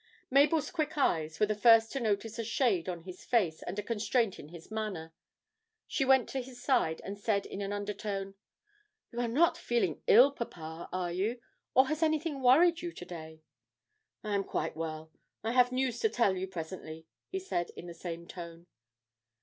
[0.31, 3.83] Mabel's quick eyes were the first to notice a shade on his face and a
[3.83, 5.13] constraint in his manner;
[5.85, 8.33] she went to his side and said in an undertone,
[9.11, 11.39] 'You are not feeling ill, papa, are you,
[11.75, 13.43] or has anything worried you to day?'
[14.23, 15.11] 'I am quite well.
[15.43, 18.65] I have news to tell you presently,' he said in the same tone.